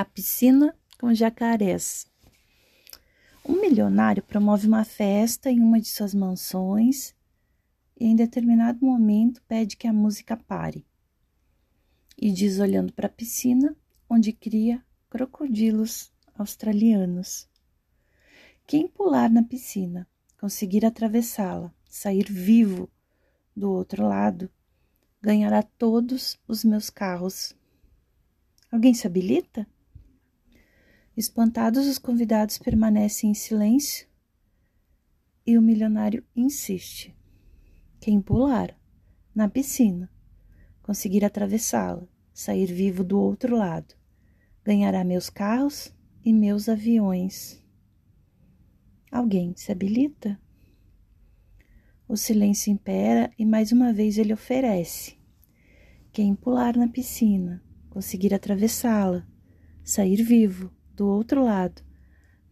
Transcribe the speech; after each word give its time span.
A 0.00 0.04
piscina 0.06 0.74
com 0.98 1.12
jacarés. 1.12 2.06
Um 3.44 3.60
milionário 3.60 4.22
promove 4.22 4.66
uma 4.66 4.82
festa 4.82 5.50
em 5.50 5.60
uma 5.60 5.78
de 5.78 5.88
suas 5.88 6.14
mansões 6.14 7.14
e, 7.98 8.06
em 8.06 8.16
determinado 8.16 8.82
momento, 8.82 9.42
pede 9.42 9.76
que 9.76 9.86
a 9.86 9.92
música 9.92 10.38
pare. 10.38 10.86
E 12.16 12.32
diz, 12.32 12.58
olhando 12.60 12.94
para 12.94 13.08
a 13.08 13.10
piscina, 13.10 13.76
onde 14.08 14.32
cria 14.32 14.82
crocodilos 15.10 16.10
australianos. 16.34 17.46
Quem 18.66 18.88
pular 18.88 19.28
na 19.28 19.42
piscina, 19.42 20.08
conseguir 20.38 20.86
atravessá-la, 20.86 21.74
sair 21.84 22.24
vivo 22.24 22.88
do 23.54 23.70
outro 23.70 24.08
lado, 24.08 24.48
ganhará 25.20 25.62
todos 25.62 26.40
os 26.48 26.64
meus 26.64 26.88
carros. 26.88 27.54
Alguém 28.72 28.94
se 28.94 29.06
habilita? 29.06 29.68
Espantados, 31.16 31.86
os 31.86 31.98
convidados 31.98 32.56
permanecem 32.56 33.30
em 33.30 33.34
silêncio 33.34 34.06
e 35.44 35.58
o 35.58 35.62
milionário 35.62 36.24
insiste. 36.34 37.16
Quem 38.00 38.20
pular 38.20 38.78
na 39.34 39.48
piscina, 39.48 40.10
conseguir 40.82 41.24
atravessá-la, 41.24 42.06
sair 42.32 42.66
vivo 42.66 43.02
do 43.02 43.18
outro 43.20 43.56
lado, 43.56 43.94
ganhará 44.64 45.02
meus 45.02 45.28
carros 45.28 45.92
e 46.24 46.32
meus 46.32 46.68
aviões. 46.68 47.60
Alguém 49.10 49.52
se 49.56 49.72
habilita? 49.72 50.40
O 52.06 52.16
silêncio 52.16 52.72
impera 52.72 53.32
e 53.36 53.44
mais 53.44 53.72
uma 53.72 53.92
vez 53.92 54.16
ele 54.16 54.32
oferece. 54.32 55.18
Quem 56.12 56.34
pular 56.34 56.76
na 56.76 56.88
piscina, 56.88 57.62
conseguir 57.88 58.32
atravessá-la, 58.32 59.26
sair 59.82 60.22
vivo 60.22 60.72
do 61.00 61.08
outro 61.08 61.42
lado, 61.42 61.80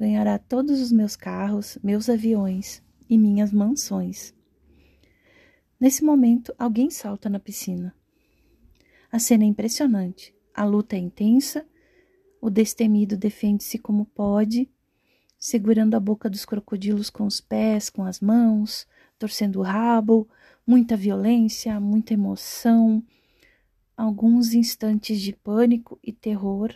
ganhará 0.01 0.39
todos 0.39 0.81
os 0.81 0.91
meus 0.91 1.15
carros, 1.15 1.77
meus 1.83 2.09
aviões 2.09 2.83
e 3.07 3.19
minhas 3.19 3.53
mansões. 3.53 4.35
Nesse 5.79 6.03
momento, 6.03 6.55
alguém 6.59 6.89
salta 6.89 7.29
na 7.29 7.39
piscina. 7.39 7.95
A 9.13 9.19
cena 9.19 9.45
é 9.45 9.47
impressionante. 9.47 10.35
A 10.55 10.65
luta 10.65 10.97
é 10.97 10.99
intensa. 10.99 11.67
O 12.41 12.49
destemido 12.49 13.19
defende-se 13.19 13.79
como 13.79 14.07
pode, 14.07 14.67
segurando 15.39 15.95
a 15.95 16.01
boca 16.01 16.31
dos 16.31 16.47
crocodilos 16.47 17.11
com 17.11 17.27
os 17.27 17.43
pés, 17.43 17.91
com 17.91 18.03
as 18.03 18.19
mãos, 18.19 18.87
torcendo 19.19 19.59
o 19.59 19.63
rabo, 19.63 20.27
muita 20.67 20.97
violência, 20.97 21.79
muita 21.79 22.15
emoção, 22.15 23.05
alguns 23.95 24.55
instantes 24.55 25.21
de 25.21 25.35
pânico 25.35 25.99
e 26.03 26.15
terror 26.15 26.75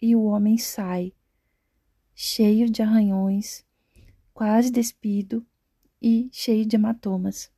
e 0.00 0.16
o 0.16 0.22
homem 0.24 0.56
sai, 0.56 1.12
cheio 2.14 2.68
de 2.70 2.82
arranhões, 2.82 3.64
quase 4.32 4.70
despido 4.70 5.46
e 6.00 6.28
cheio 6.32 6.64
de 6.64 6.76
hematomas. 6.76 7.50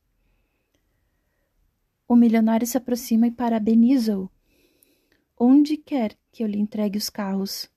O 2.07 2.15
milionário 2.15 2.67
se 2.67 2.77
aproxima 2.77 3.27
e 3.27 3.31
parabeniza-o. 3.31 4.29
Onde 5.39 5.77
quer 5.77 6.17
que 6.31 6.43
eu 6.43 6.47
lhe 6.47 6.59
entregue 6.59 6.97
os 6.97 7.09
carros? 7.09 7.69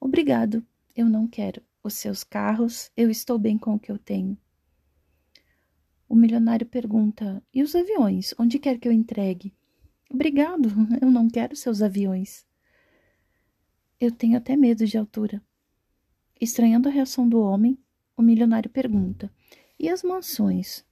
Obrigado, 0.00 0.64
eu 0.96 1.06
não 1.06 1.26
quero 1.26 1.62
os 1.82 1.94
seus 1.94 2.22
carros, 2.24 2.90
eu 2.96 3.10
estou 3.10 3.38
bem 3.38 3.58
com 3.58 3.74
o 3.74 3.78
que 3.78 3.90
eu 3.90 3.98
tenho. 3.98 4.38
O 6.08 6.14
milionário 6.14 6.66
pergunta: 6.66 7.42
E 7.52 7.62
os 7.62 7.74
aviões? 7.74 8.34
Onde 8.38 8.58
quer 8.58 8.78
que 8.78 8.88
eu 8.88 8.92
entregue? 8.92 9.54
Obrigado, 10.10 10.70
eu 11.02 11.10
não 11.10 11.28
quero 11.28 11.54
seus 11.54 11.82
aviões. 11.82 12.47
Eu 14.00 14.12
tenho 14.12 14.38
até 14.38 14.56
medo 14.56 14.86
de 14.86 14.96
altura. 14.96 15.42
Estranhando 16.40 16.88
a 16.88 16.92
reação 16.92 17.28
do 17.28 17.40
homem, 17.40 17.76
o 18.16 18.22
milionário 18.22 18.70
pergunta: 18.70 19.28
E 19.76 19.88
as 19.88 20.04
mansões? 20.04 20.84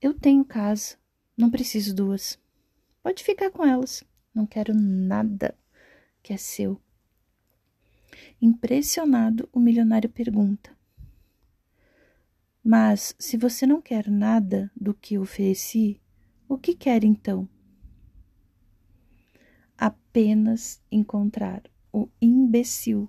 Eu 0.00 0.14
tenho 0.14 0.42
casa, 0.42 0.96
não 1.36 1.50
preciso 1.50 1.94
duas. 1.94 2.38
Pode 3.02 3.22
ficar 3.22 3.50
com 3.50 3.62
elas, 3.62 4.02
não 4.34 4.46
quero 4.46 4.72
nada 4.74 5.54
que 6.22 6.32
é 6.32 6.38
seu. 6.38 6.80
Impressionado, 8.40 9.46
o 9.52 9.60
milionário 9.60 10.08
pergunta: 10.08 10.74
Mas 12.64 13.14
se 13.18 13.36
você 13.36 13.66
não 13.66 13.82
quer 13.82 14.08
nada 14.08 14.72
do 14.74 14.94
que 14.94 15.18
ofereci, 15.18 16.00
o 16.48 16.56
que 16.56 16.74
quer 16.74 17.04
então? 17.04 17.46
apenas 19.76 20.80
encontrar 20.90 21.62
o 21.96 22.10
imbecil 22.20 23.08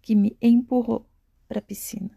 que 0.00 0.14
me 0.14 0.36
empurrou 0.40 1.04
para 1.48 1.58
a 1.58 1.62
piscina. 1.62 2.16